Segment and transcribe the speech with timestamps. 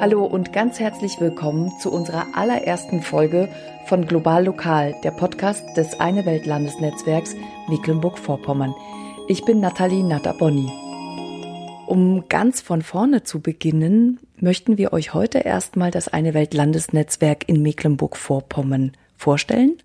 [0.00, 3.50] Hallo und ganz herzlich willkommen zu unserer allerersten Folge
[3.84, 7.36] von Global Lokal, der Podcast des Eine Welt Landesnetzwerks
[7.68, 8.74] Mecklenburg-Vorpommern.
[9.28, 10.72] Ich bin Nathalie Nataboni.
[11.86, 17.46] Um ganz von vorne zu beginnen, möchten wir euch heute erstmal das Eine Welt Landesnetzwerk
[17.46, 19.76] in Mecklenburg-Vorpommern vorstellen.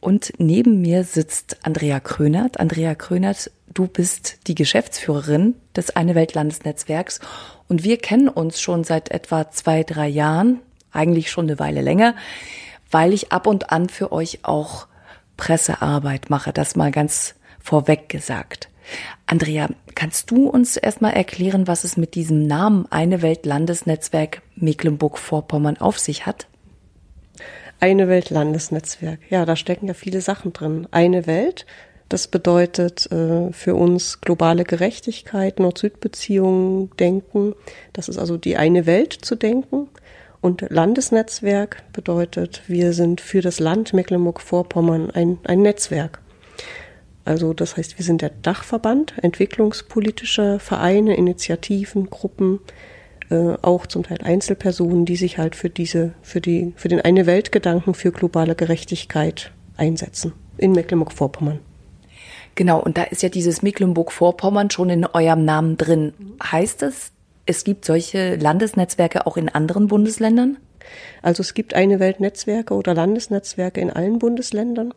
[0.00, 2.60] Und neben mir sitzt Andrea Krönert.
[2.60, 7.20] Andrea Krönert, du bist die Geschäftsführerin des Eine Welt Landesnetzwerks
[7.68, 10.60] und wir kennen uns schon seit etwa zwei, drei Jahren,
[10.92, 12.14] eigentlich schon eine Weile länger,
[12.90, 14.86] weil ich ab und an für euch auch
[15.36, 18.68] Pressearbeit mache, das mal ganz vorweg gesagt.
[19.26, 25.76] Andrea, kannst du uns erstmal erklären, was es mit diesem Namen Eine Welt Landesnetzwerk Mecklenburg-Vorpommern
[25.76, 26.46] auf sich hat?
[27.80, 29.20] Eine Welt Landesnetzwerk.
[29.30, 30.88] Ja, da stecken ja viele Sachen drin.
[30.90, 31.64] Eine Welt,
[32.08, 37.54] das bedeutet äh, für uns globale Gerechtigkeit, Nord-Süd-Beziehungen denken.
[37.92, 39.88] Das ist also die eine Welt zu denken.
[40.40, 46.20] Und Landesnetzwerk bedeutet, wir sind für das Land Mecklenburg-Vorpommern ein, ein Netzwerk.
[47.24, 52.60] Also das heißt, wir sind der Dachverband entwicklungspolitischer Vereine, Initiativen, Gruppen,
[53.30, 57.26] äh, auch zum Teil Einzelpersonen, die sich halt für diese, für die, für den eine
[57.26, 61.60] Weltgedanken für globale Gerechtigkeit einsetzen in Mecklenburg-Vorpommern.
[62.54, 66.12] Genau, und da ist ja dieses Mecklenburg-Vorpommern schon in eurem Namen drin.
[66.42, 67.12] Heißt es,
[67.46, 70.58] es gibt solche Landesnetzwerke auch in anderen Bundesländern?
[71.22, 74.92] Also es gibt eine Weltnetzwerke oder Landesnetzwerke in allen Bundesländern.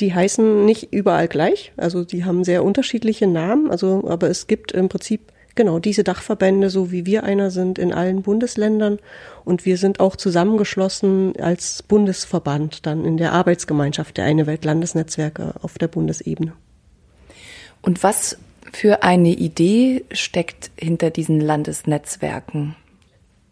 [0.00, 4.72] Die heißen nicht überall gleich, also die haben sehr unterschiedliche Namen, also aber es gibt
[4.72, 8.98] im Prinzip genau diese Dachverbände, so wie wir einer sind in allen Bundesländern
[9.44, 15.54] und wir sind auch zusammengeschlossen als Bundesverband dann in der Arbeitsgemeinschaft der eine Welt Landesnetzwerke
[15.62, 16.52] auf der Bundesebene.
[17.82, 18.38] Und was
[18.72, 22.76] für eine Idee steckt hinter diesen Landesnetzwerken?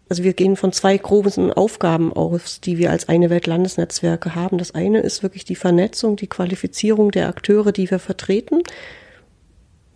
[0.09, 4.59] Also wir gehen von zwei großen Aufgaben aus, die wir als eine Welt Landesnetzwerke haben.
[4.59, 8.63] Das eine ist wirklich die Vernetzung, die Qualifizierung der Akteure, die wir vertreten.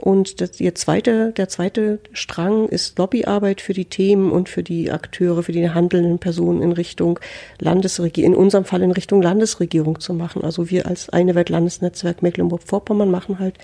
[0.01, 4.93] Und das, der, zweite, der zweite Strang ist Lobbyarbeit für die Themen und für die
[4.93, 7.19] Akteure, für die handelnden Personen in Richtung
[7.59, 10.45] Landesregierung, in unserem Fall in Richtung Landesregierung zu machen.
[10.45, 13.59] Also wir als eine Welt Landesnetzwerk Mecklenburg-Vorpommern machen halt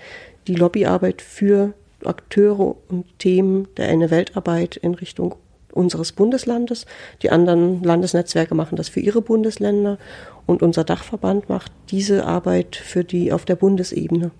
[0.47, 1.73] die Lobbyarbeit für
[2.03, 5.35] Akteure und Themen der eine Weltarbeit in Richtung
[5.71, 6.85] unseres Bundeslandes.
[7.21, 9.97] Die anderen Landesnetzwerke machen das für ihre Bundesländer
[10.45, 14.31] und unser Dachverband macht diese Arbeit für die auf der Bundesebene.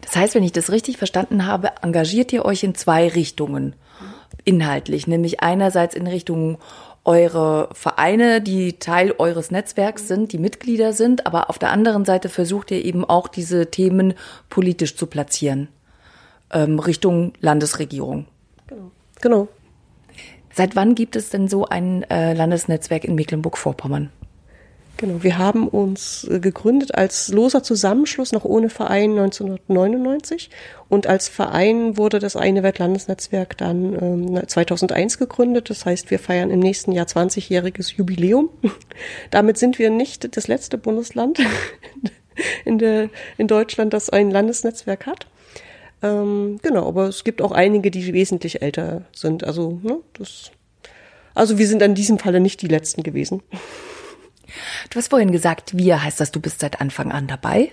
[0.00, 3.74] Das heißt, wenn ich das richtig verstanden habe, engagiert ihr euch in zwei Richtungen
[4.44, 6.58] inhaltlich, nämlich einerseits in Richtung
[7.04, 12.28] eure Vereine, die Teil eures Netzwerks sind, die Mitglieder sind, aber auf der anderen Seite
[12.28, 14.14] versucht ihr eben auch diese Themen
[14.48, 15.68] politisch zu platzieren,
[16.52, 18.26] ähm, Richtung Landesregierung.
[18.66, 18.90] Genau.
[19.20, 19.48] genau.
[20.52, 24.10] Seit wann gibt es denn so ein äh, Landesnetzwerk in Mecklenburg-Vorpommern?
[25.00, 30.50] Genau, wir haben uns äh, gegründet als loser Zusammenschluss, noch ohne Verein 1999.
[30.90, 35.70] Und als Verein wurde das eine Weltlandesnetzwerk dann ähm, 2001 gegründet.
[35.70, 38.50] Das heißt, wir feiern im nächsten Jahr 20-jähriges Jubiläum.
[39.30, 41.38] Damit sind wir nicht das letzte Bundesland
[42.66, 45.26] in, der, in Deutschland, das ein Landesnetzwerk hat.
[46.02, 49.44] Ähm, genau, aber es gibt auch einige, die wesentlich älter sind.
[49.44, 50.50] Also, ne, das,
[51.34, 53.42] also wir sind an diesem Falle nicht die letzten gewesen.
[54.90, 57.70] Du hast vorhin gesagt, wir heißt das, du bist seit Anfang an dabei?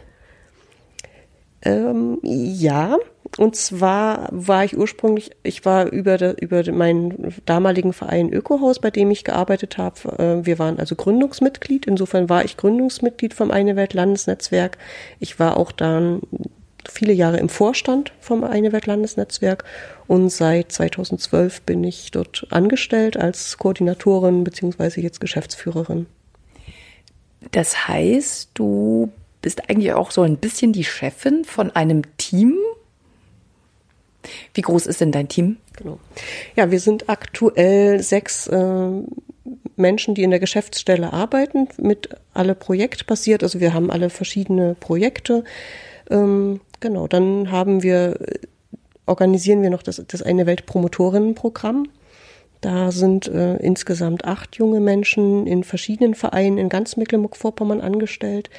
[1.63, 2.97] Ähm, ja,
[3.37, 8.91] und zwar war ich ursprünglich, ich war über, de, über meinen damaligen Verein Ökohaus, bei
[8.91, 10.17] dem ich gearbeitet habe.
[10.17, 11.87] Äh, wir waren also Gründungsmitglied.
[11.87, 14.77] Insofern war ich Gründungsmitglied vom Eine Welt Landesnetzwerk.
[15.19, 16.21] Ich war auch dann
[16.89, 19.65] viele Jahre im Vorstand vom Eine Welt Landesnetzwerk
[20.07, 26.05] und seit 2012 bin ich dort angestellt als Koordinatorin beziehungsweise jetzt Geschäftsführerin.
[27.51, 29.11] Das heißt, du
[29.41, 32.55] bist eigentlich auch so ein bisschen die Chefin von einem Team.
[34.53, 35.57] Wie groß ist denn dein Team?
[35.77, 35.99] Genau.
[36.55, 38.89] Ja, wir sind aktuell sechs äh,
[39.75, 43.43] Menschen, die in der Geschäftsstelle arbeiten, mit alle projektbasiert.
[43.43, 45.43] Also wir haben alle verschiedene Projekte.
[46.09, 48.17] Ähm, genau, dann haben wir,
[49.05, 51.87] organisieren wir noch das, das eine Weltpromotorinnenprogramm.
[52.67, 58.49] Da sind äh, insgesamt acht junge Menschen in verschiedenen Vereinen in ganz Mecklenburg-Vorpommern angestellt.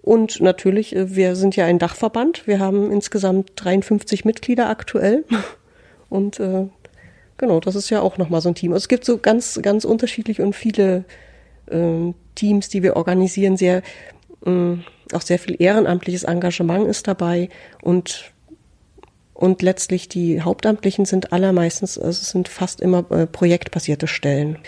[0.00, 2.46] Und natürlich, äh, wir sind ja ein Dachverband.
[2.46, 5.26] Wir haben insgesamt 53 Mitglieder aktuell.
[6.08, 6.68] Und äh,
[7.36, 8.72] genau, das ist ja auch nochmal so ein Team.
[8.72, 11.04] Also es gibt so ganz, ganz unterschiedlich und viele
[11.66, 13.58] äh, Teams, die wir organisieren.
[13.58, 13.82] Sehr,
[14.46, 14.76] äh,
[15.12, 17.50] auch sehr viel ehrenamtliches Engagement ist dabei.
[17.82, 18.32] Und
[19.38, 24.58] Und letztlich die Hauptamtlichen sind allermeistens, also es sind fast immer äh, projektbasierte Stellen.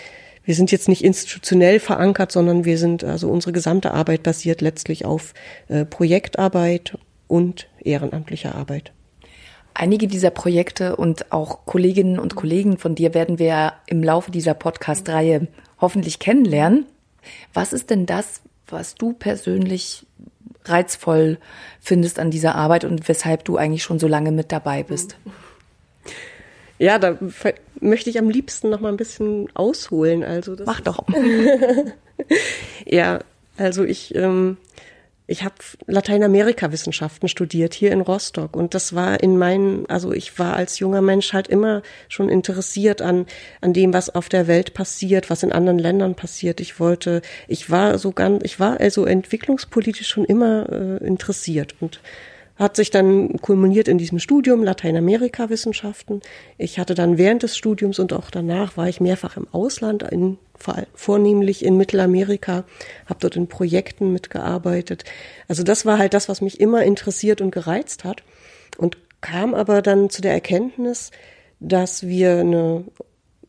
[0.45, 5.03] Wir sind jetzt nicht institutionell verankert, sondern wir sind, also unsere gesamte Arbeit basiert letztlich
[5.03, 5.33] auf
[5.67, 6.97] äh, Projektarbeit
[7.27, 8.93] und ehrenamtlicher Arbeit.
[9.73, 14.53] Einige dieser Projekte und auch Kolleginnen und Kollegen von dir werden wir im Laufe dieser
[14.53, 15.49] Podcast-Reihe
[15.81, 16.85] hoffentlich kennenlernen.
[17.53, 20.05] Was ist denn das, was du persönlich
[20.65, 21.37] reizvoll
[21.79, 25.17] findest an dieser Arbeit und weshalb du eigentlich schon so lange mit dabei bist?
[26.77, 27.17] Ja, da
[27.79, 30.23] möchte ich am liebsten noch mal ein bisschen ausholen.
[30.23, 31.05] Also das Mach doch.
[32.85, 33.19] ja,
[33.57, 34.57] also ich ähm,
[35.31, 35.55] ich habe
[35.87, 41.01] Lateinamerika-Wissenschaften studiert hier in Rostock und das war in meinen, also ich war als junger
[41.01, 43.25] Mensch halt immer schon interessiert an
[43.61, 46.59] an dem, was auf der Welt passiert, was in anderen Ländern passiert.
[46.59, 52.01] Ich wollte, ich war so ganz, ich war also entwicklungspolitisch schon immer äh, interessiert und
[52.61, 56.21] hat sich dann kulminiert in diesem Studium Lateinamerika-Wissenschaften.
[56.59, 60.37] Ich hatte dann während des Studiums und auch danach war ich mehrfach im Ausland, in,
[60.93, 62.63] vornehmlich in Mittelamerika,
[63.07, 65.05] habe dort in Projekten mitgearbeitet.
[65.47, 68.21] Also das war halt das, was mich immer interessiert und gereizt hat
[68.77, 71.09] und kam aber dann zu der Erkenntnis,
[71.59, 72.85] dass wir eine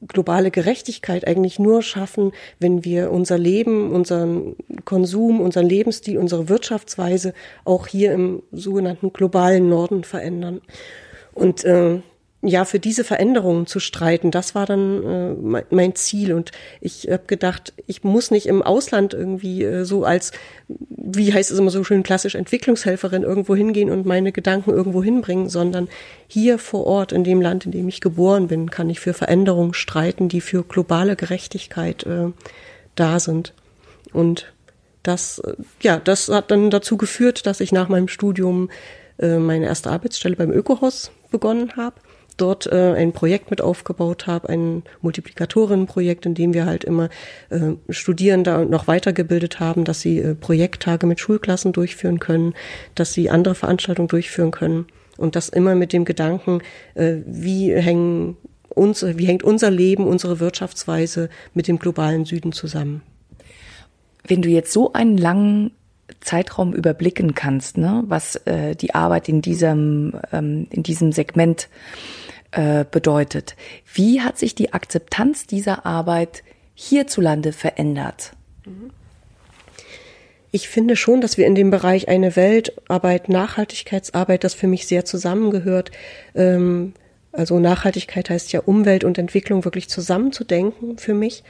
[0.08, 7.34] globale Gerechtigkeit eigentlich nur schaffen, wenn wir unser Leben, unseren Konsum, unseren Lebensstil, unsere Wirtschaftsweise
[7.64, 10.60] auch hier im sogenannten globalen Norden verändern.
[11.34, 12.00] Und äh,
[12.44, 16.32] ja, für diese Veränderungen zu streiten, das war dann äh, mein, Ziel.
[16.32, 16.50] Und
[16.80, 20.32] ich habe gedacht, ich muss nicht im Ausland irgendwie äh, so als,
[20.68, 25.48] wie heißt es immer so schön klassisch, Entwicklungshelferin irgendwo hingehen und meine Gedanken irgendwo hinbringen,
[25.48, 25.88] sondern
[26.26, 29.72] hier vor Ort, in dem Land, in dem ich geboren bin, kann ich für Veränderungen
[29.72, 32.32] streiten, die für globale Gerechtigkeit äh,
[32.96, 33.54] da sind.
[34.12, 34.52] Und
[35.04, 38.68] das, äh, ja, das hat dann dazu geführt, dass ich nach meinem Studium
[39.18, 41.94] äh, meine erste Arbeitsstelle beim Ökohaus begonnen habe
[42.37, 47.08] dort äh, ein Projekt mit aufgebaut habe, ein Multiplikatorinnenprojekt, in dem wir halt immer
[47.50, 52.55] äh, Studierende noch weitergebildet haben, dass sie äh, Projekttage mit Schulklassen durchführen können,
[52.94, 54.87] dass sie andere Veranstaltungen durchführen können
[55.17, 56.62] und das immer mit dem Gedanken,
[56.94, 58.37] äh, wie hängen
[58.69, 63.02] uns, wie hängt unser Leben, unsere Wirtschaftsweise mit dem globalen Süden zusammen.
[64.26, 65.73] Wenn du jetzt so einen langen
[66.20, 71.69] Zeitraum überblicken kannst, ne, was äh, die Arbeit in diesem ähm, in diesem Segment
[72.52, 73.56] äh, bedeutet.
[73.93, 76.43] Wie hat sich die Akzeptanz dieser Arbeit
[76.75, 78.32] hierzulande verändert?
[80.50, 85.04] Ich finde schon, dass wir in dem Bereich eine Weltarbeit, Nachhaltigkeitsarbeit, das für mich sehr
[85.04, 85.90] zusammengehört.
[86.34, 86.93] Ähm,
[87.32, 91.43] also Nachhaltigkeit heißt ja Umwelt und Entwicklung wirklich zusammenzudenken für mich.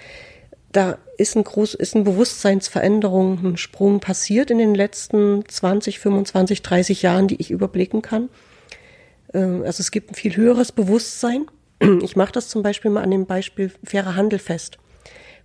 [0.70, 6.62] Da ist ein groß, ist ein Bewusstseinsveränderung, ein Sprung passiert in den letzten 20, 25,
[6.62, 8.28] 30 Jahren, die ich überblicken kann.
[9.34, 11.46] Ähm, also es gibt ein viel höheres Bewusstsein.
[12.02, 14.78] Ich mache das zum Beispiel mal an dem Beispiel fairer Handel fest.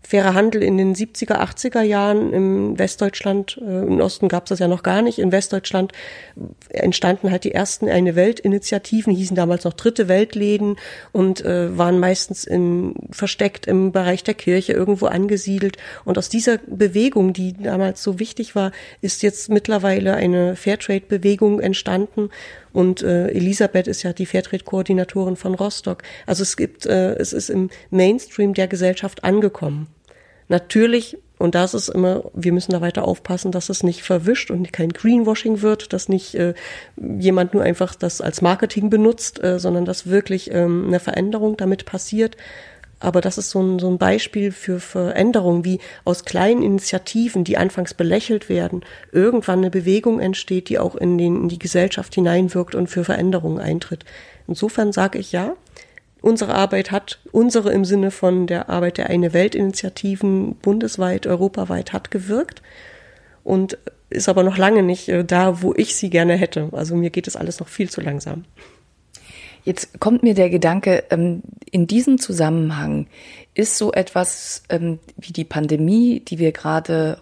[0.04, 4.60] Fairer Handel in den 70er, 80er Jahren im Westdeutschland, äh, im Osten gab es das
[4.60, 5.92] ja noch gar nicht, in Westdeutschland
[6.70, 10.78] entstanden halt die ersten eine Weltinitiativen, hießen damals noch dritte Weltläden
[11.12, 15.78] und äh, waren meistens in, versteckt im Bereich der Kirche irgendwo angesiedelt.
[16.06, 22.30] Und aus dieser Bewegung, die damals so wichtig war, ist jetzt mittlerweile eine Fairtrade-Bewegung entstanden
[22.74, 26.04] und äh, Elisabeth ist ja die Fairtrade-Koordinatorin von Rostock.
[26.26, 29.88] Also es gibt, äh, es ist im Mainstream der Gesellschaft angekommen.
[30.50, 34.72] Natürlich, und das ist immer, wir müssen da weiter aufpassen, dass es nicht verwischt und
[34.72, 36.54] kein Greenwashing wird, dass nicht äh,
[36.96, 41.86] jemand nur einfach das als Marketing benutzt, äh, sondern dass wirklich ähm, eine Veränderung damit
[41.86, 42.38] passiert.
[43.00, 47.58] Aber das ist so ein, so ein Beispiel für Veränderungen, wie aus kleinen Initiativen, die
[47.58, 52.74] anfangs belächelt werden, irgendwann eine Bewegung entsteht, die auch in, den, in die Gesellschaft hineinwirkt
[52.74, 54.04] und für Veränderungen eintritt.
[54.48, 55.56] Insofern sage ich ja,
[56.22, 62.10] unsere Arbeit hat, unsere im Sinne von der Arbeit der Eine Welt-Initiativen bundesweit, europaweit hat
[62.10, 62.64] gewirkt
[63.44, 63.78] und
[64.10, 66.70] ist aber noch lange nicht äh, da, wo ich sie gerne hätte.
[66.72, 68.46] Also mir geht es alles noch viel zu langsam.
[69.68, 73.08] Jetzt kommt mir der Gedanke, ähm, in diesem Zusammenhang
[73.54, 77.18] ist so etwas ähm, wie die Pandemie, die wir gerade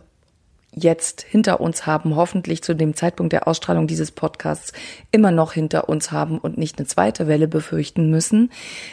[0.76, 4.74] jetzt hinter uns haben, hoffentlich zu dem Zeitpunkt der Ausstrahlung dieses Podcasts
[5.12, 8.52] immer noch hinter uns haben und nicht eine zweite Welle befürchten müssen,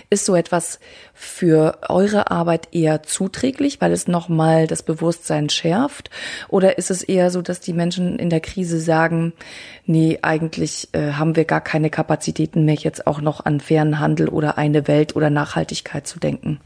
[0.08, 0.78] ist so etwas
[1.12, 6.10] für eure Arbeit eher zuträglich, weil es nochmal das Bewusstsein schärft?
[6.48, 9.32] Oder ist es eher so, dass die Menschen in der Krise sagen,
[9.84, 14.28] nee, eigentlich äh, haben wir gar keine Kapazitäten mehr, jetzt auch noch an fairen Handel
[14.28, 16.60] oder eine Welt oder Nachhaltigkeit zu denken?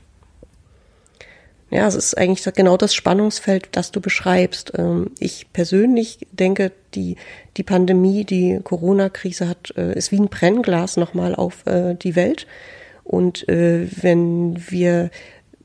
[1.71, 4.73] Ja, es ist eigentlich genau das Spannungsfeld, das du beschreibst.
[4.79, 7.17] Ähm, ich persönlich denke, die,
[7.57, 12.47] die Pandemie, die Corona-Krise hat, äh, ist wie ein Brennglas nochmal auf äh, die Welt.
[13.03, 15.11] Und äh, wenn wir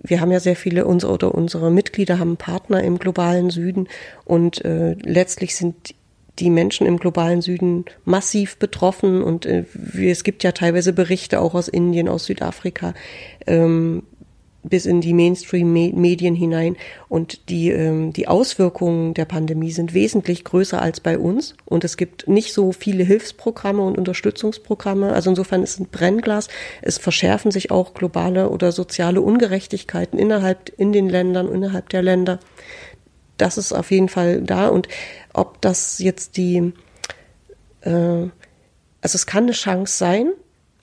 [0.03, 3.87] wir haben ja sehr viele unsere oder unsere Mitglieder haben Partner im globalen Süden
[4.25, 5.93] und letztlich sind
[6.39, 11.67] die Menschen im globalen Süden massiv betroffen und es gibt ja teilweise Berichte auch aus
[11.67, 12.95] Indien, aus Südafrika,
[13.45, 14.01] ähm,
[14.63, 16.77] bis in die Mainstream-Medien hinein.
[17.09, 21.55] Und die, ähm, die Auswirkungen der Pandemie sind wesentlich größer als bei uns.
[21.65, 25.13] Und es gibt nicht so viele Hilfsprogramme und Unterstützungsprogramme.
[25.13, 26.47] Also insofern ist es ein Brennglas.
[26.81, 32.39] Es verschärfen sich auch globale oder soziale Ungerechtigkeiten innerhalb, in den Ländern, innerhalb der Länder.
[33.37, 34.67] Das ist auf jeden Fall da.
[34.67, 34.87] Und
[35.33, 36.73] ob das jetzt die,
[37.81, 40.31] äh, also es kann eine Chance sein,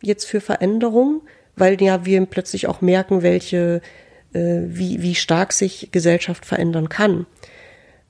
[0.03, 1.21] jetzt für Veränderungen
[1.59, 3.81] weil ja wir plötzlich auch merken, welche,
[4.33, 7.27] äh, wie, wie stark sich Gesellschaft verändern kann.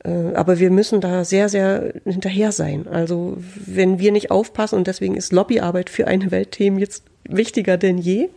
[0.04, 2.86] Äh, aber wir müssen da sehr, sehr hinterher sein.
[2.88, 7.98] Also wenn wir nicht aufpassen, und deswegen ist Lobbyarbeit für eine Weltthemen jetzt wichtiger denn
[7.98, 8.28] je,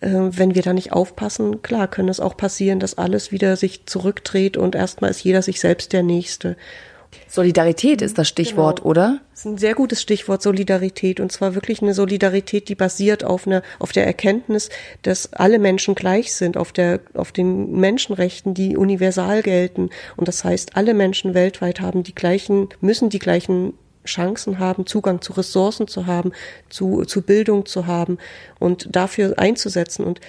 [0.00, 3.86] äh, wenn wir da nicht aufpassen, klar, können es auch passieren, dass alles wieder sich
[3.86, 6.56] zurückdreht und erstmal ist jeder sich selbst der Nächste.
[7.28, 8.90] Solidarität ist das Stichwort, genau.
[8.90, 9.20] oder?
[9.30, 13.46] Das ist ein sehr gutes Stichwort Solidarität und zwar wirklich eine Solidarität, die basiert auf
[13.46, 14.70] einer auf der Erkenntnis,
[15.02, 20.44] dass alle Menschen gleich sind, auf der auf den Menschenrechten, die universal gelten und das
[20.44, 23.74] heißt, alle Menschen weltweit haben die gleichen müssen die gleichen
[24.06, 26.32] Chancen haben, Zugang zu Ressourcen zu haben,
[26.68, 28.18] zu, zu Bildung zu haben
[28.58, 30.04] und dafür einzusetzen.
[30.04, 30.20] Und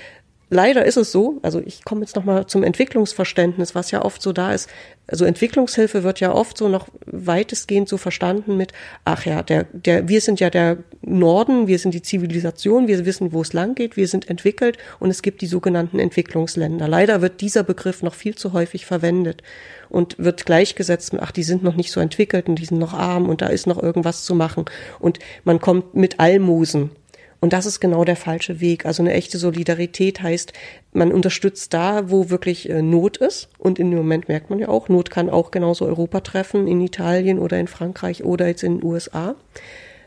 [0.49, 4.33] leider ist es so, also ich komme jetzt nochmal zum Entwicklungsverständnis, was ja oft so
[4.33, 4.69] da ist.
[5.07, 8.73] Also Entwicklungshilfe wird ja oft so noch weitestgehend so verstanden mit,
[9.05, 13.31] ach ja, der, der, wir sind ja der Norden, wir sind die Zivilisation, wir wissen,
[13.31, 16.87] wo es lang geht, wir sind entwickelt und es gibt die sogenannten Entwicklungsländer.
[16.87, 19.43] Leider wird dieser Begriff noch viel zu häufig verwendet
[19.89, 22.93] und wird gleichgesetzt mit, ach, die sind noch nicht so entwickelt und die sind noch
[22.93, 24.65] arm und da ist noch irgendwas zu machen.
[24.99, 26.91] Und man kommt mit Almosen
[27.39, 28.85] und das ist genau der falsche Weg.
[28.85, 30.53] Also eine echte Solidarität heißt,
[30.93, 33.49] man unterstützt da, wo wirklich äh, Not ist.
[33.59, 36.81] Und in dem Moment merkt man ja auch, Not kann auch genauso Europa treffen, in
[36.81, 39.35] Italien oder in Frankreich oder jetzt in den USA.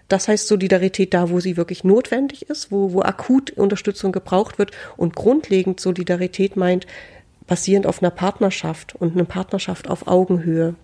[0.08, 4.72] Das heißt Solidarität da, wo sie wirklich notwendig ist, wo, wo akut Unterstützung gebraucht wird.
[4.96, 6.86] Und grundlegend Solidarität meint,
[7.46, 10.74] basierend auf einer Partnerschaft und eine Partnerschaft auf Augenhöhe.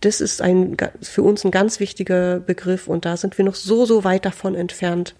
[0.00, 3.86] Das ist ein, für uns ein ganz wichtiger Begriff und da sind wir noch so,
[3.86, 5.14] so weit davon entfernt.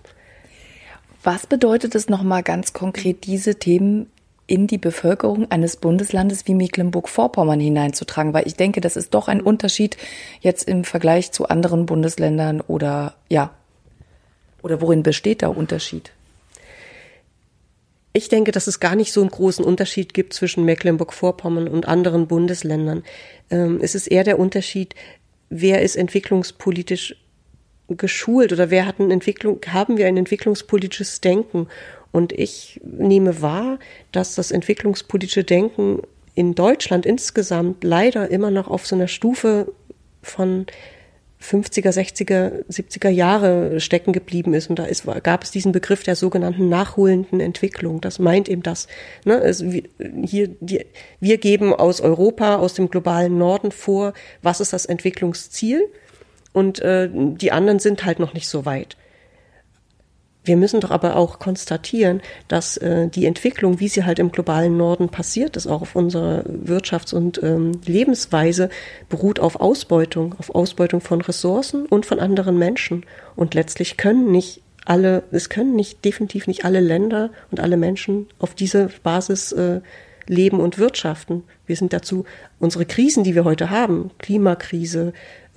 [1.26, 4.08] Was bedeutet es nochmal ganz konkret, diese Themen
[4.46, 8.32] in die Bevölkerung eines Bundeslandes wie Mecklenburg-Vorpommern hineinzutragen?
[8.32, 9.96] Weil ich denke, das ist doch ein Unterschied
[10.40, 13.50] jetzt im Vergleich zu anderen Bundesländern oder ja.
[14.62, 16.12] Oder worin besteht der Unterschied?
[18.12, 22.28] Ich denke, dass es gar nicht so einen großen Unterschied gibt zwischen Mecklenburg-Vorpommern und anderen
[22.28, 23.02] Bundesländern.
[23.50, 24.94] Ähm, es ist eher der Unterschied,
[25.50, 27.16] wer ist entwicklungspolitisch
[27.88, 31.68] geschult oder wer hat eine Entwicklung, haben wir ein entwicklungspolitisches Denken?
[32.12, 33.78] Und ich nehme wahr,
[34.12, 36.00] dass das entwicklungspolitische Denken
[36.34, 39.72] in Deutschland insgesamt leider immer noch auf so einer Stufe
[40.22, 40.66] von
[41.42, 44.70] 50er, 60er, 70er Jahre stecken geblieben ist.
[44.70, 48.00] Und da ist, gab es diesen Begriff der sogenannten nachholenden Entwicklung.
[48.00, 48.88] Das meint eben das.
[49.24, 49.62] Ne, es,
[50.24, 50.86] hier, die,
[51.20, 54.12] wir geben aus Europa, aus dem globalen Norden vor,
[54.42, 55.86] was ist das Entwicklungsziel?
[56.56, 58.96] Und äh, die anderen sind halt noch nicht so weit.
[60.42, 64.78] Wir müssen doch aber auch konstatieren, dass äh, die Entwicklung, wie sie halt im globalen
[64.78, 68.70] Norden passiert ist, auch auf unserer Wirtschafts- und ähm, Lebensweise,
[69.10, 73.04] beruht auf Ausbeutung, auf Ausbeutung von Ressourcen und von anderen Menschen.
[73.34, 78.28] Und letztlich können nicht alle, es können nicht, definitiv nicht alle Länder und alle Menschen
[78.38, 79.82] auf dieser Basis äh,
[80.26, 81.42] leben und wirtschaften.
[81.66, 82.24] Wir sind dazu,
[82.58, 85.12] unsere Krisen, die wir heute haben, Klimakrise,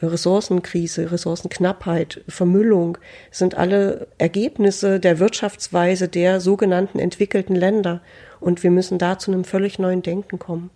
[0.08, 2.98] Ressourcenkrise, Ressourcenknappheit, Vermüllung
[3.32, 8.02] sind alle Ergebnisse der Wirtschaftsweise der sogenannten entwickelten Länder.
[8.40, 10.70] Und wir müssen da zu einem völlig neuen Denken kommen.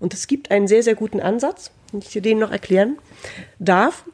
[0.00, 2.98] Und es gibt einen sehr, sehr guten Ansatz, wenn ich dir den noch erklären
[3.58, 4.04] darf.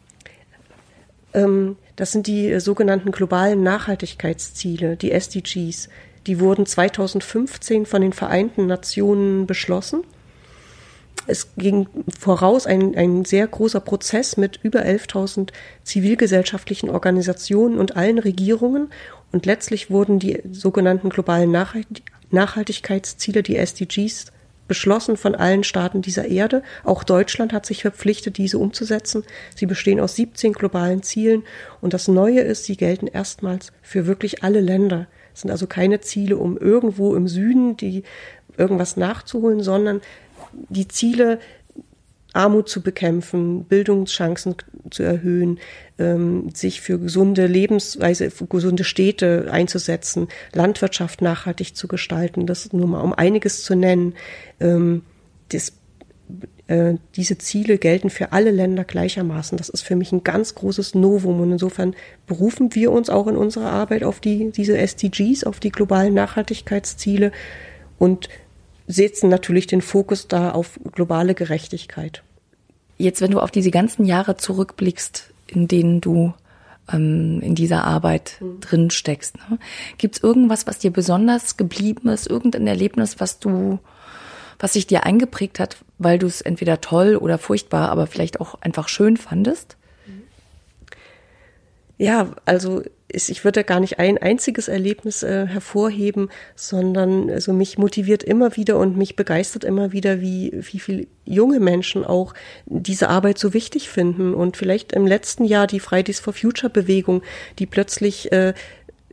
[1.33, 5.89] Ähm, das sind die sogenannten globalen Nachhaltigkeitsziele, die SDGs.
[6.27, 10.05] Die wurden 2015 von den Vereinten Nationen beschlossen
[11.31, 15.51] es ging voraus ein, ein sehr großer Prozess mit über 11.000
[15.85, 18.91] zivilgesellschaftlichen Organisationen und allen Regierungen.
[19.33, 21.51] Und letztlich wurden die sogenannten globalen
[22.31, 24.33] Nachhaltigkeitsziele, die SDGs,
[24.67, 26.63] beschlossen von allen Staaten dieser Erde.
[26.85, 29.25] Auch Deutschland hat sich verpflichtet, diese umzusetzen.
[29.57, 31.43] Sie bestehen aus 17 globalen Zielen.
[31.81, 35.09] Und das Neue ist, sie gelten erstmals für wirklich alle Länder.
[35.35, 38.05] Es sind also keine Ziele, um irgendwo im Süden die
[38.57, 40.03] irgendwas nachzuholen, sondern
[40.69, 41.39] die Ziele,
[42.33, 44.55] Armut zu bekämpfen, Bildungschancen
[44.91, 45.59] zu erhöhen,
[45.99, 52.87] ähm, sich für gesunde Lebensweise, für gesunde Städte einzusetzen, Landwirtschaft nachhaltig zu gestalten, das nur
[52.87, 54.15] mal um einiges zu nennen.
[54.61, 55.03] Ähm,
[55.49, 55.73] das,
[56.69, 59.59] äh, diese Ziele gelten für alle Länder gleichermaßen.
[59.59, 63.37] Das ist für mich ein ganz großes Novum und insofern berufen wir uns auch in
[63.37, 67.33] unserer Arbeit auf die, diese SDGs, auf die globalen Nachhaltigkeitsziele
[67.99, 68.29] und
[68.91, 72.23] setzen natürlich den Fokus da auf globale Gerechtigkeit.
[72.99, 76.35] Jetzt, wenn du auf diese ganzen Jahre zurückblickst, in denen du
[76.93, 78.61] ähm, in dieser Arbeit mhm.
[78.61, 79.59] drin steckst, ne?
[79.97, 83.79] gibt es irgendwas, was dir besonders geblieben ist, irgendein Erlebnis, was du,
[84.59, 88.57] was sich dir eingeprägt hat, weil du es entweder toll oder furchtbar, aber vielleicht auch
[88.61, 89.77] einfach schön fandest?
[91.97, 92.83] Ja, also
[93.13, 98.79] ich würde gar nicht ein einziges Erlebnis äh, hervorheben, sondern also mich motiviert immer wieder
[98.79, 102.35] und mich begeistert immer wieder, wie, wie viel junge Menschen auch
[102.67, 107.23] diese Arbeit so wichtig finden und vielleicht im letzten Jahr die Fridays for Future Bewegung,
[107.59, 108.55] die plötzlich äh,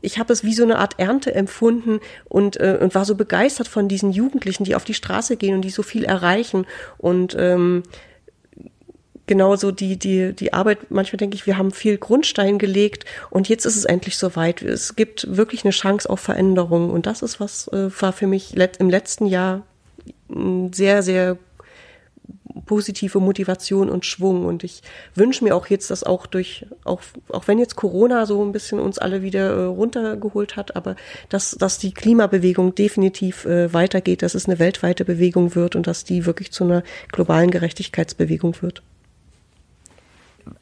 [0.01, 3.67] ich habe es wie so eine Art Ernte empfunden und, äh, und war so begeistert
[3.67, 6.65] von diesen Jugendlichen, die auf die Straße gehen und die so viel erreichen.
[6.97, 7.83] Und ähm,
[9.27, 13.65] genauso die, die, die Arbeit, manchmal denke ich, wir haben viel Grundstein gelegt und jetzt
[13.65, 14.61] ist es endlich soweit.
[14.61, 18.55] Es gibt wirklich eine Chance auf Veränderung und das ist was, äh, war für mich
[18.55, 19.63] im letzten Jahr
[20.71, 21.37] sehr, sehr
[22.65, 24.45] positive Motivation und Schwung.
[24.45, 24.81] Und ich
[25.15, 28.79] wünsche mir auch jetzt, dass auch durch, auch, auch wenn jetzt Corona so ein bisschen
[28.79, 30.95] uns alle wieder äh, runtergeholt hat, aber
[31.29, 36.03] dass, dass die Klimabewegung definitiv äh, weitergeht, dass es eine weltweite Bewegung wird und dass
[36.03, 38.83] die wirklich zu einer globalen Gerechtigkeitsbewegung wird.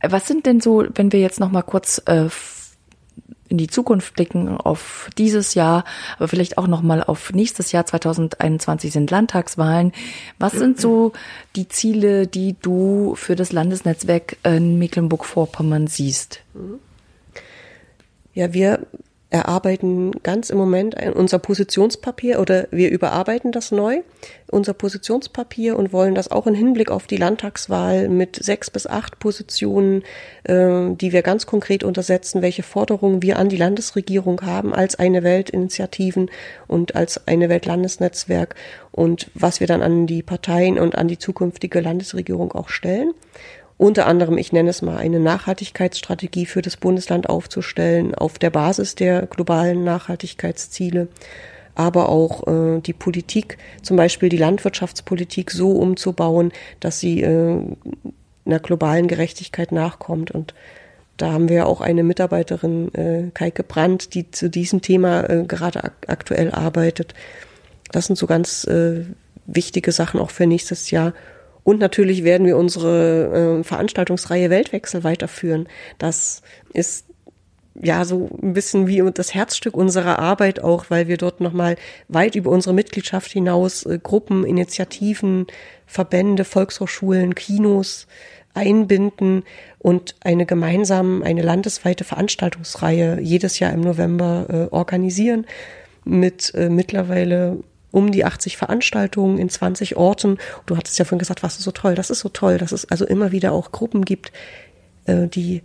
[0.02, 2.30] Was sind denn so, wenn wir jetzt noch mal kurz äh,
[3.48, 5.84] in die Zukunft blicken, auf dieses Jahr,
[6.18, 9.92] aber vielleicht auch noch mal auf nächstes Jahr 2021 sind Landtagswahlen.
[10.40, 11.14] Was sind so
[11.56, 16.42] die Ziele, die du für das Landesnetzwerk in Mecklenburg-Vorpommern siehst?
[18.34, 18.88] Ja, wir
[19.32, 24.02] erarbeiten ganz im Moment unser Positionspapier oder wir überarbeiten das neu,
[24.52, 29.20] unser Positionspapier und wollen das auch in Hinblick auf die Landtagswahl mit sechs bis acht
[29.20, 30.04] Positionen,
[30.44, 35.24] äh, die wir ganz konkret untersetzen, welche Forderungen wir an die Landesregierung haben als eine
[35.24, 36.30] Weltinitiativen
[36.68, 38.56] und als eine Weltlandesnetzwerk
[38.92, 43.14] und was wir dann an die Parteien und an die zukünftige Landesregierung auch stellen
[43.78, 48.96] unter anderem, ich nenne es mal, eine Nachhaltigkeitsstrategie für das Bundesland aufzustellen auf der Basis
[48.96, 51.10] der globalen Nachhaltigkeitsziele,
[51.76, 57.60] aber auch äh, die Politik, zum Beispiel die Landwirtschaftspolitik so umzubauen, dass sie äh,
[58.46, 60.32] einer globalen Gerechtigkeit nachkommt.
[60.32, 60.54] Und
[61.18, 65.84] da haben wir auch eine Mitarbeiterin, äh, Kaike Brandt, die zu diesem Thema äh, gerade
[65.84, 67.14] ak aktuell arbeitet.
[67.92, 69.06] Das sind so ganz äh,
[69.46, 71.14] wichtige Sachen auch für nächstes Jahr.
[71.66, 75.68] Und natürlich werden wir unsere äh, Veranstaltungsreihe Weltwechsel weiterführen.
[75.98, 77.08] Das ist
[77.82, 81.76] ja so ein bisschen wie das Herzstück unserer Arbeit auch, weil wir dort nochmal
[82.08, 85.48] weit über unsere Mitgliedschaft hinaus äh, Gruppen, Initiativen,
[85.88, 88.06] Verbände, Volkshochschulen, Kinos
[88.54, 89.44] einbinden
[89.80, 95.48] und eine gemeinsame, eine landesweite Veranstaltungsreihe jedes Jahr im November äh, organisieren
[96.04, 97.58] mit äh, mittlerweile
[97.96, 100.38] um die 80 Veranstaltungen in 20 Orten.
[100.66, 102.92] Du hattest ja vorhin gesagt, was ist so toll, das ist so toll, dass es
[102.92, 104.34] also immer wieder auch Gruppen gibt,
[105.06, 105.64] äh, die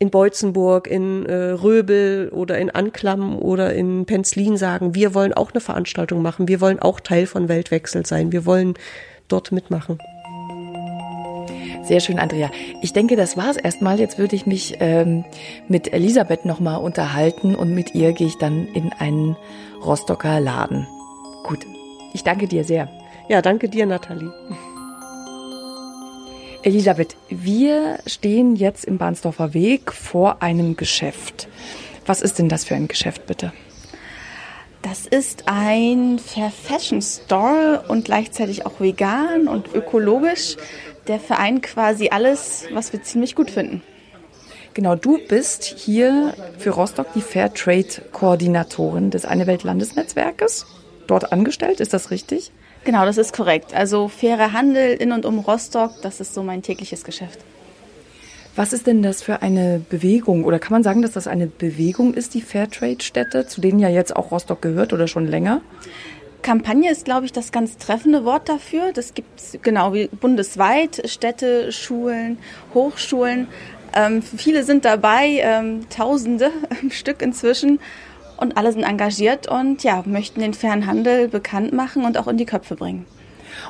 [0.00, 5.52] in Beutzenburg, in äh, Röbel oder in Anklam oder in Penzlin sagen, wir wollen auch
[5.52, 8.74] eine Veranstaltung machen, wir wollen auch Teil von Weltwechsel sein, wir wollen
[9.28, 10.00] dort mitmachen.
[11.84, 12.50] Sehr schön, Andrea.
[12.82, 13.98] Ich denke, das war es erstmal.
[13.98, 15.24] Jetzt würde ich mich ähm,
[15.68, 19.36] mit Elisabeth nochmal unterhalten und mit ihr gehe ich dann in einen
[19.84, 20.86] Rostocker Laden.
[21.42, 21.66] Gut,
[22.12, 22.88] ich danke dir sehr.
[23.28, 24.32] Ja, danke dir, Nathalie.
[26.62, 31.48] Elisabeth, wir stehen jetzt im Bahnsdorfer Weg vor einem Geschäft.
[32.04, 33.52] Was ist denn das für ein Geschäft, bitte?
[34.82, 40.56] Das ist ein Fair Fashion Store und gleichzeitig auch vegan und ökologisch.
[41.06, 43.82] Der vereint quasi alles, was wir ziemlich gut finden.
[44.74, 50.66] Genau, du bist hier für Rostock die Fair Trade Koordinatorin des Eine Welt Landesnetzwerkes
[51.10, 52.52] dort angestellt, ist das richtig?
[52.84, 53.74] Genau, das ist korrekt.
[53.74, 57.40] Also fairer Handel in und um Rostock, das ist so mein tägliches Geschäft.
[58.56, 60.44] Was ist denn das für eine Bewegung?
[60.44, 64.16] Oder kann man sagen, dass das eine Bewegung ist, die Fairtrade-Städte, zu denen ja jetzt
[64.16, 65.60] auch Rostock gehört oder schon länger?
[66.42, 68.92] Kampagne ist, glaube ich, das ganz treffende Wort dafür.
[68.92, 72.38] Das gibt es genau wie bundesweit Städte, Schulen,
[72.74, 73.46] Hochschulen.
[73.94, 76.50] Ähm, viele sind dabei, ähm, Tausende
[76.82, 77.78] im Stück inzwischen.
[78.40, 82.38] Und alle sind engagiert und ja, möchten den fairen Handel bekannt machen und auch in
[82.38, 83.04] die Köpfe bringen.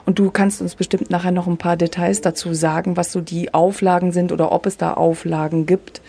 [0.06, 3.52] Und du kannst uns bestimmt nachher noch ein paar Details dazu sagen, was so die
[3.52, 6.00] Auflagen sind oder ob es da Auflagen gibt,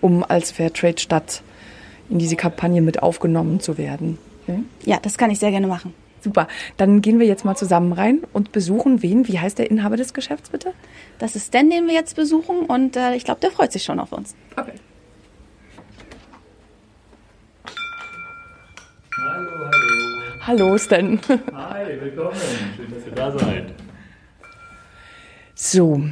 [0.00, 1.42] um als Fairtrade-Stadt
[2.10, 4.18] in diese Kampagne mit aufgenommen zu werden.
[4.84, 5.94] Ja, das kann ich sehr gerne machen.
[6.22, 6.48] Super.
[6.76, 9.26] Dann gehen wir jetzt mal zusammen rein und besuchen wen?
[9.28, 10.74] Wie heißt der Inhaber des Geschäfts bitte?
[11.18, 14.00] Das ist Dan, den wir jetzt besuchen und äh, ich glaube, der freut sich schon
[14.00, 14.34] auf uns.
[14.56, 14.72] Okay.
[19.40, 20.20] Hallo, hallo.
[20.46, 21.18] Hallo Stan.
[21.54, 22.36] Hi, willkommen.
[22.76, 23.72] Schön, dass ihr da seid.
[25.54, 26.02] So,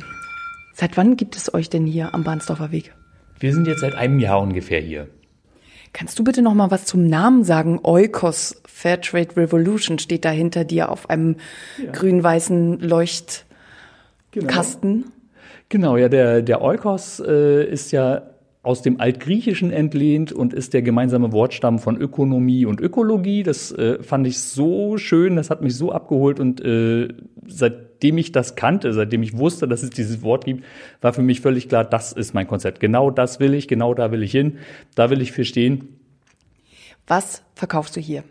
[0.73, 2.95] seit wann gibt es euch denn hier am Bahnsdorfer Weg?
[3.39, 5.09] Wir sind jetzt seit einem Jahr ungefähr hier.
[5.93, 7.81] Kannst du bitte noch mal was zum Namen sagen?
[7.83, 11.37] Oikos Fairtrade Revolution steht da hinter dir auf einem
[11.93, 15.13] grün-weißen Leuchtkasten.
[15.69, 18.23] Genau, ja, der, der Oikos äh, ist ja
[18.69, 23.43] aus dem Altgriechischen entlehnt und ist der gemeinsame Wortstamm von Ökonomie und Ökologie.
[23.43, 27.09] Das äh, fand ich so schön, das hat mich so abgeholt und äh,
[27.47, 30.65] seitdem ich das kannte, seitdem ich wusste, dass es dieses Wort gibt,
[31.01, 32.79] war für mich völlig klar, das ist mein Konzept.
[32.79, 34.59] Genau das will ich, genau da will ich hin,
[34.95, 35.97] da will ich für stehen.
[37.07, 38.23] Was verkaufst du hier?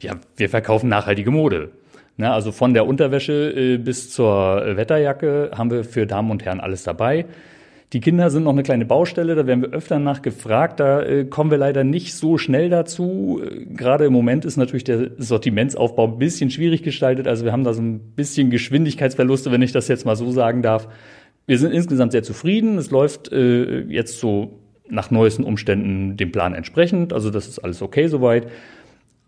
[0.00, 1.72] Ja, wir verkaufen nachhaltige Mode.
[2.16, 6.60] Na, also von der Unterwäsche äh, bis zur Wetterjacke haben wir für Damen und Herren
[6.60, 7.26] alles dabei.
[7.94, 10.78] Die Kinder sind noch eine kleine Baustelle, da werden wir öfter nach gefragt.
[10.78, 13.40] Da äh, kommen wir leider nicht so schnell dazu.
[13.42, 17.26] Äh, Gerade im Moment ist natürlich der Sortimentsaufbau ein bisschen schwierig gestaltet.
[17.26, 20.60] Also wir haben da so ein bisschen Geschwindigkeitsverluste, wenn ich das jetzt mal so sagen
[20.60, 20.86] darf.
[21.46, 22.76] Wir sind insgesamt sehr zufrieden.
[22.76, 24.58] Es läuft äh, jetzt so
[24.90, 27.14] nach neuesten Umständen dem Plan entsprechend.
[27.14, 28.48] Also das ist alles okay soweit.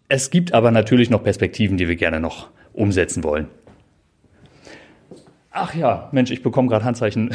[0.08, 3.46] Es gibt aber natürlich noch Perspektiven, die wir gerne noch umsetzen wollen.
[5.52, 7.30] Ach ja, Mensch, ich bekomme gerade Handzeichen.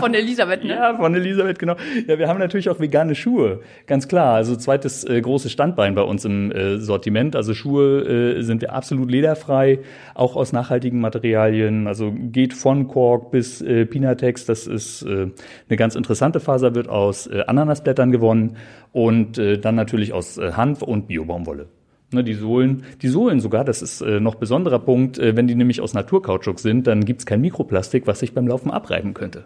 [0.00, 0.74] Von Elisabeth, ne?
[0.74, 1.76] Ja, von Elisabeth, genau.
[2.06, 4.34] Ja, wir haben natürlich auch vegane Schuhe, ganz klar.
[4.34, 7.36] Also zweites äh, großes Standbein bei uns im äh, Sortiment.
[7.36, 9.80] Also Schuhe äh, sind wir absolut lederfrei,
[10.14, 11.86] auch aus nachhaltigen Materialien.
[11.86, 14.46] Also geht von Kork bis äh, Pinatex.
[14.46, 15.28] Das ist äh,
[15.68, 18.56] eine ganz interessante Faser, wird aus äh, Ananasblättern gewonnen
[18.92, 21.66] und äh, dann natürlich aus äh, Hanf und Biobaumwolle.
[22.12, 25.54] Ne, die Sohlen, die Sohlen sogar, das ist äh, noch besonderer Punkt, äh, wenn die
[25.54, 29.44] nämlich aus Naturkautschuk sind, dann gibt's kein Mikroplastik, was sich beim Laufen abreiben könnte.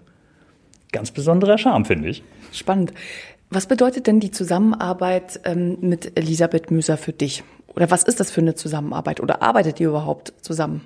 [0.93, 2.23] Ganz besonderer Charme, finde ich.
[2.53, 2.93] Spannend.
[3.51, 7.45] Was bedeutet denn die Zusammenarbeit ähm, mit Elisabeth Müser für dich?
[7.69, 9.21] Oder was ist das für eine Zusammenarbeit?
[9.21, 10.81] Oder arbeitet ihr überhaupt zusammen?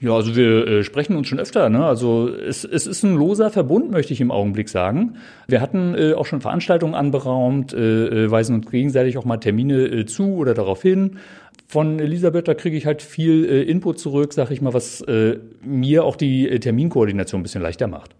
[0.00, 1.68] Ja, also wir äh, sprechen uns schon öfter.
[1.68, 1.84] Ne?
[1.84, 5.16] Also es, es ist ein loser Verbund, möchte ich im Augenblick sagen.
[5.48, 9.86] Wir hatten äh, auch schon Veranstaltungen anberaumt, äh, äh, weisen uns gegenseitig auch mal Termine
[9.86, 11.18] äh, zu oder darauf hin.
[11.68, 15.38] Von Elisabeth, da kriege ich halt viel äh, Input zurück, sag ich mal, was äh,
[15.64, 18.14] mir auch die äh, Terminkoordination ein bisschen leichter macht.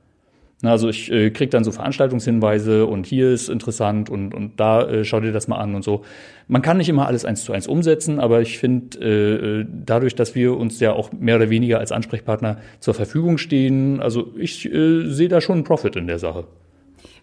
[0.62, 4.88] Na, also ich äh, krieg dann so Veranstaltungshinweise und hier ist interessant und, und da
[4.88, 6.02] äh, schau dir das mal an und so.
[6.48, 10.34] Man kann nicht immer alles eins zu eins umsetzen, aber ich finde, äh, dadurch, dass
[10.34, 15.10] wir uns ja auch mehr oder weniger als Ansprechpartner zur Verfügung stehen, also ich äh,
[15.10, 16.46] sehe da schon einen Profit in der Sache.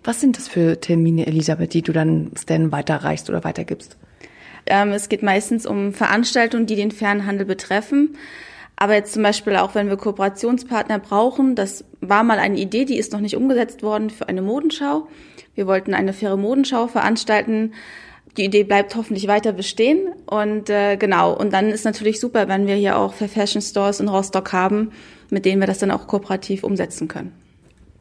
[0.04, 3.98] Was sind das für Termine, Elisabeth, die du dann Stan weiterreichst oder weitergibst?
[4.68, 8.16] Ähm, es geht meistens um Veranstaltungen, die den Fernhandel betreffen.
[8.76, 12.98] Aber jetzt zum Beispiel auch, wenn wir Kooperationspartner brauchen, das war mal eine Idee, die
[12.98, 15.08] ist noch nicht umgesetzt worden für eine Modenschau.
[15.56, 17.74] Wir wollten eine faire Modenschau veranstalten.
[18.38, 20.10] Die Idee bleibt hoffentlich weiter bestehen.
[20.26, 24.00] Und äh, genau, und dann ist natürlich super, wenn wir hier auch für Fashion Stores
[24.00, 24.92] in Rostock haben,
[25.30, 27.43] mit denen wir das dann auch kooperativ umsetzen können.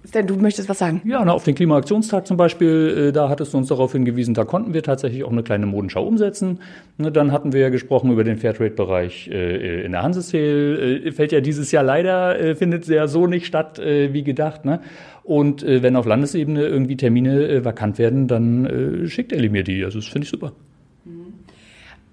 [0.04, 1.00] Stan, du möchtest was sagen?
[1.04, 4.44] Ja, na, auf den Klimaaktionstag zum Beispiel, äh, da hattest du uns darauf hingewiesen, da
[4.44, 6.58] konnten wir tatsächlich auch eine kleine Modenschau umsetzen.
[6.98, 11.04] Dann hatten wir ja gesprochen über den Fairtrade-Bereich äh, in der Hansesale.
[11.04, 14.64] Äh, fällt ja dieses Jahr leider, äh, findet ja so nicht statt äh, wie gedacht.
[14.64, 14.80] Ne?
[15.22, 18.66] Und äh, wenn auf Landesebene irgendwie Termine äh, vakant werden, dann
[19.04, 19.84] äh, schickt Ellie mir die.
[19.84, 20.52] Also das finde ich super.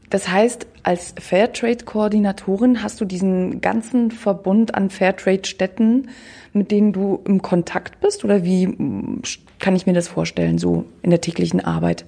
[0.10, 6.10] Das heißt, als Fairtrade-Koordinatorin hast du diesen ganzen Verbund an Fairtrade-Städten,
[6.54, 8.26] mit denen du im Kontakt bist?
[8.26, 8.76] Oder wie
[9.60, 12.06] kann ich mir das vorstellen, so in der täglichen Arbeit?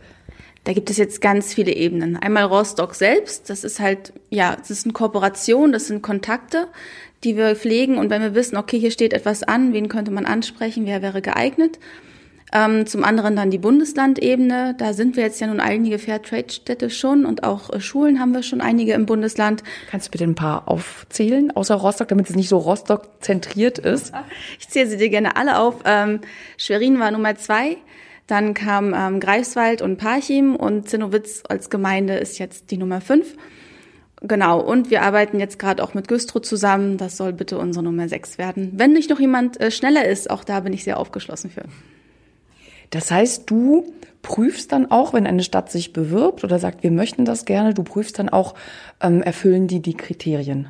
[0.64, 2.18] Da gibt es jetzt ganz viele Ebenen.
[2.18, 6.68] Einmal Rostock selbst, das ist halt, ja, das ist eine Kooperation, das sind Kontakte,
[7.24, 7.98] die wir pflegen.
[7.98, 11.22] Und wenn wir wissen, okay, hier steht etwas an, wen könnte man ansprechen, wer wäre
[11.22, 11.80] geeignet?
[12.54, 14.76] Ähm, zum anderen dann die Bundeslandebene.
[14.78, 18.44] Da sind wir jetzt ja nun einige Fairtrade-Städte schon und auch äh, Schulen haben wir
[18.44, 19.64] schon einige im Bundesland.
[19.90, 24.14] Kannst du bitte ein paar aufzählen, außer Rostock, damit es nicht so Rostock-zentriert ist?
[24.60, 25.82] Ich zähle sie dir gerne alle auf.
[25.86, 26.22] Ähm,
[26.58, 27.78] Schwerin war Nummer zwei.
[28.28, 33.36] Dann kam ähm, Greifswald und Parchim und Zinnowitz als Gemeinde ist jetzt die Nummer fünf.
[34.22, 36.98] Genau, und wir arbeiten jetzt gerade auch mit Güstrow zusammen.
[36.98, 38.74] Das soll bitte unsere Nummer sechs werden.
[38.76, 41.64] Wenn nicht noch jemand äh, schneller ist, auch da bin ich sehr aufgeschlossen für.
[42.92, 47.26] Das heißt, du prüfst dann auch, wenn eine Stadt sich bewirbt oder sagt, wir möchten
[47.26, 48.54] das gerne, du prüfst dann auch,
[49.02, 50.68] ähm, erfüllen die die Kriterien?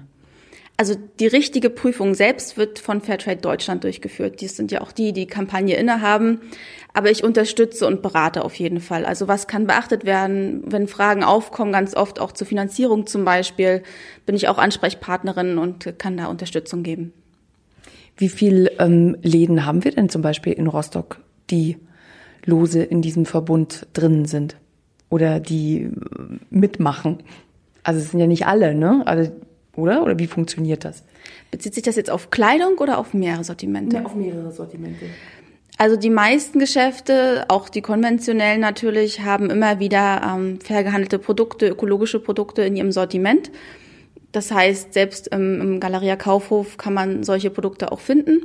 [0.77, 4.41] Also die richtige Prüfung selbst wird von Fairtrade Deutschland durchgeführt.
[4.41, 6.41] Die sind ja auch die, die Kampagne innehaben.
[6.93, 9.05] Aber ich unterstütze und berate auf jeden Fall.
[9.05, 13.83] Also was kann beachtet werden, wenn Fragen aufkommen, ganz oft auch zur Finanzierung zum Beispiel,
[14.25, 17.13] bin ich auch Ansprechpartnerin und kann da Unterstützung geben.
[18.17, 21.19] Wie viele ähm, Läden haben wir denn zum Beispiel in Rostock,
[21.51, 21.77] die
[22.45, 24.55] lose in diesem Verbund drin sind
[25.09, 25.89] oder die äh,
[26.49, 27.23] mitmachen?
[27.83, 29.03] Also es sind ja nicht alle, ne?
[29.05, 29.31] Also
[29.75, 30.03] oder?
[30.03, 31.03] Oder wie funktioniert das?
[31.49, 33.97] Bezieht sich das jetzt auf Kleidung oder auf mehrere Sortimente?
[33.97, 35.05] Ja, auf mehrere Sortimente.
[35.77, 41.69] Also die meisten Geschäfte, auch die konventionellen natürlich, haben immer wieder ähm, fair gehandelte Produkte,
[41.69, 43.51] ökologische Produkte in ihrem Sortiment.
[44.31, 48.43] Das heißt, selbst im, im Galeria Kaufhof kann man solche Produkte auch finden.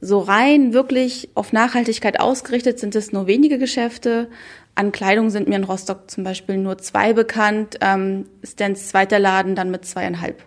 [0.00, 4.28] So rein wirklich auf Nachhaltigkeit ausgerichtet sind es nur wenige Geschäfte.
[4.74, 7.78] An Kleidung sind mir in Rostock zum Beispiel nur zwei bekannt.
[7.80, 10.42] Ähm, Stans zweiter Laden dann mit zweieinhalb.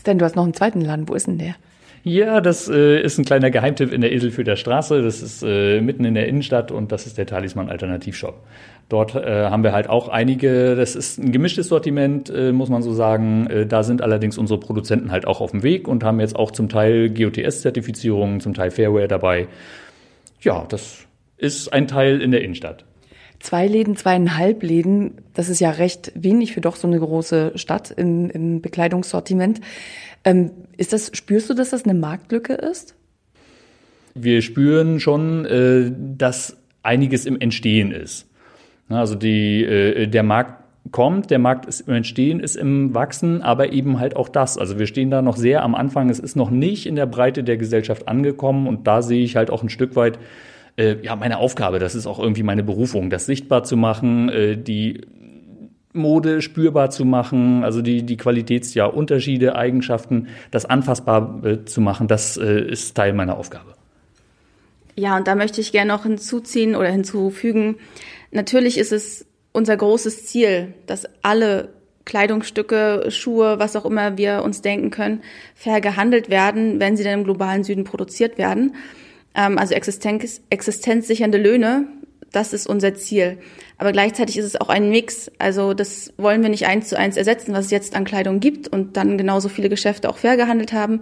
[0.00, 1.08] Stan, du hast noch einen zweiten Laden.
[1.08, 1.56] Wo ist denn der?
[2.02, 5.02] Ja, das äh, ist ein kleiner Geheimtipp in der Eselfürder Straße.
[5.02, 8.42] Das ist äh, mitten in der Innenstadt und das ist der Talisman Alternativshop.
[8.90, 12.82] Dort äh, haben wir halt auch einige, das ist ein gemischtes Sortiment, äh, muss man
[12.82, 13.46] so sagen.
[13.46, 16.50] Äh, da sind allerdings unsere Produzenten halt auch auf dem Weg und haben jetzt auch
[16.50, 19.46] zum Teil GOTS-Zertifizierungen, zum Teil Fairware dabei.
[20.40, 22.84] Ja, das ist ein Teil in der Innenstadt.
[23.38, 27.92] Zwei Läden, zweieinhalb Läden, das ist ja recht wenig für doch so eine große Stadt
[27.92, 29.60] im, im Bekleidungssortiment.
[30.24, 32.96] Ähm, ist das, spürst du, dass das eine Marktlücke ist?
[34.14, 38.26] Wir spüren schon, äh, dass einiges im Entstehen ist.
[38.90, 43.72] Also die, äh, der Markt kommt, der Markt ist im Entstehen, ist im Wachsen, aber
[43.72, 44.58] eben halt auch das.
[44.58, 46.10] Also wir stehen da noch sehr am Anfang.
[46.10, 49.50] Es ist noch nicht in der Breite der Gesellschaft angekommen und da sehe ich halt
[49.50, 50.18] auch ein Stück weit
[50.76, 54.56] äh, ja, meine Aufgabe, das ist auch irgendwie meine Berufung, das sichtbar zu machen, äh,
[54.56, 55.02] die
[55.92, 62.36] Mode spürbar zu machen, also die, die Qualitätsunterschiede, ja, Eigenschaften, das anfassbar zu machen, das
[62.36, 63.74] ist Teil meiner Aufgabe.
[64.94, 67.76] Ja, und da möchte ich gerne noch hinzuziehen oder hinzufügen,
[68.30, 71.70] natürlich ist es unser großes Ziel, dass alle
[72.04, 75.22] Kleidungsstücke, Schuhe, was auch immer wir uns denken können,
[75.54, 78.74] fair gehandelt werden, wenn sie dann im globalen Süden produziert werden.
[79.34, 81.86] Ähm, also Existenz, existenzsichernde Löhne,
[82.32, 83.38] das ist unser Ziel.
[83.78, 85.30] Aber gleichzeitig ist es auch ein Mix.
[85.38, 88.68] Also das wollen wir nicht eins zu eins ersetzen, was es jetzt an Kleidung gibt
[88.68, 91.00] und dann genauso viele Geschäfte auch fair gehandelt haben,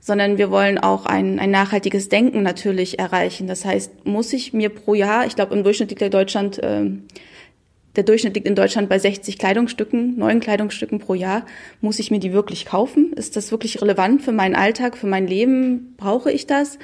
[0.00, 3.46] sondern wir wollen auch ein, ein nachhaltiges Denken natürlich erreichen.
[3.46, 6.90] Das heißt, muss ich mir pro Jahr, ich glaube im Durchschnitt liegt der Deutschland, äh,
[7.96, 11.46] der Durchschnitt liegt in Deutschland bei 60 Kleidungsstücken, neuen Kleidungsstücken pro Jahr.
[11.80, 13.14] Muss ich mir die wirklich kaufen?
[13.14, 15.94] Ist das wirklich relevant für meinen Alltag, für mein Leben?
[15.96, 16.78] Brauche ich das?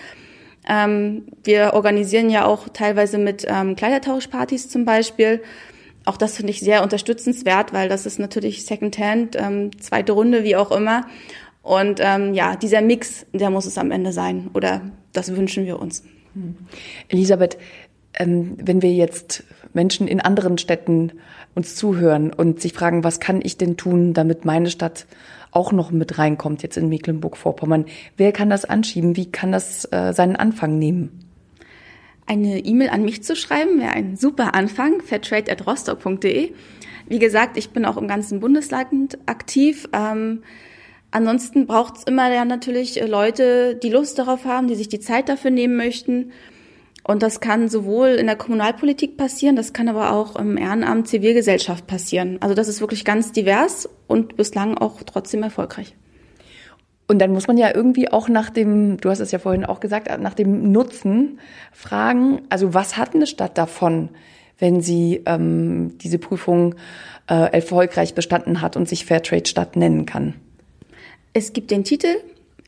[0.68, 5.42] Ähm, wir organisieren ja auch teilweise mit ähm, Kleidertauschpartys zum Beispiel.
[6.04, 10.56] Auch das finde ich sehr unterstützenswert, weil das ist natürlich Secondhand, ähm, zweite Runde, wie
[10.56, 11.06] auch immer.
[11.62, 14.50] Und ähm, ja, dieser Mix, der muss es am Ende sein.
[14.54, 16.02] Oder das wünschen wir uns.
[17.08, 17.58] Elisabeth,
[18.14, 21.12] ähm, wenn wir jetzt Menschen in anderen Städten
[21.54, 25.06] uns zuhören und sich fragen, was kann ich denn tun, damit meine Stadt
[25.52, 27.86] auch noch mit reinkommt jetzt in Mecklenburg-Vorpommern.
[28.16, 29.16] Wer kann das anschieben?
[29.16, 31.22] Wie kann das äh, seinen Anfang nehmen?
[32.26, 36.52] Eine E-Mail an mich zu schreiben wäre ein super Anfang, fairtrade.rostock.de.
[37.06, 39.88] Wie gesagt, ich bin auch im ganzen Bundesland aktiv.
[39.92, 40.42] Ähm,
[41.10, 45.00] ansonsten braucht es immer ja natürlich äh, Leute, die Lust darauf haben, die sich die
[45.00, 46.32] Zeit dafür nehmen möchten.
[47.04, 51.86] Und das kann sowohl in der Kommunalpolitik passieren, das kann aber auch im Ehrenamt Zivilgesellschaft
[51.86, 52.38] passieren.
[52.40, 55.96] Also das ist wirklich ganz divers und bislang auch trotzdem erfolgreich.
[57.08, 59.80] Und dann muss man ja irgendwie auch nach dem, du hast es ja vorhin auch
[59.80, 61.40] gesagt, nach dem Nutzen
[61.72, 64.10] fragen, also was hat eine Stadt davon,
[64.58, 66.76] wenn sie ähm, diese Prüfung
[67.28, 70.34] äh, erfolgreich bestanden hat und sich Fairtrade-Stadt nennen kann?
[71.32, 72.14] Es gibt den Titel,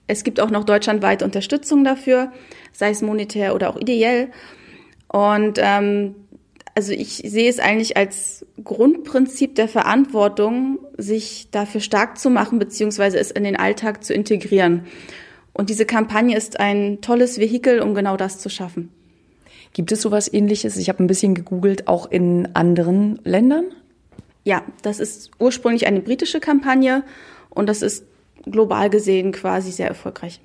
[0.07, 2.33] es gibt auch noch deutschlandweite Unterstützung dafür,
[2.75, 4.31] sei es monetär oder auch ideell.
[5.09, 6.15] Und ähm,
[6.75, 13.19] also ich sehe es eigentlich als Grundprinzip der Verantwortung, sich dafür stark zu machen, beziehungsweise
[13.19, 14.85] es in den Alltag zu integrieren.
[15.53, 18.91] Und diese Kampagne ist ein tolles Vehikel, um genau das zu schaffen.
[19.73, 20.77] Gibt es sowas ähnliches?
[20.77, 23.67] Ich habe ein bisschen gegoogelt, auch in anderen Ländern?
[24.43, 27.05] Ja, das ist ursprünglich eine britische Kampagne
[27.51, 28.05] und das ist
[28.45, 30.41] global gesehen quasi sehr erfolgreich.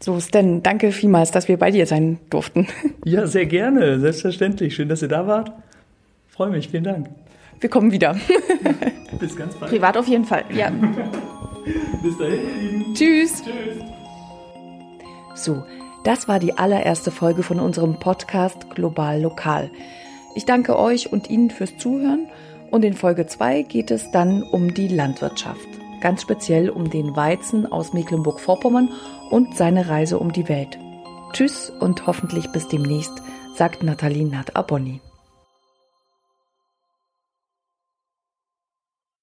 [0.00, 2.66] So, Stan, danke vielmals, dass wir bei dir sein durften.
[3.04, 4.74] Ja, sehr gerne, selbstverständlich.
[4.74, 5.50] Schön, dass ihr da wart.
[6.28, 7.08] Freue mich, vielen Dank.
[7.58, 8.14] Wir kommen wieder.
[9.18, 9.72] Bis ganz bald.
[9.72, 10.70] Privat auf jeden Fall, ja.
[12.02, 12.84] Bis dahin.
[12.94, 13.42] Tschüss.
[13.42, 13.82] Tschüss.
[15.34, 15.62] So,
[16.04, 19.70] Das war die allererste Folge von unserem Podcast Global Lokal.
[20.34, 22.26] Ich danke euch und Ihnen fürs Zuhören
[22.70, 25.66] und in Folge 2 geht es dann um die Landwirtschaft,
[26.00, 28.90] ganz speziell um den Weizen aus Mecklenburg-Vorpommern
[29.30, 30.78] und seine Reise um die Welt.
[31.32, 33.22] Tschüss und hoffentlich bis demnächst,
[33.54, 35.00] sagt Nathalie Nat Abonni.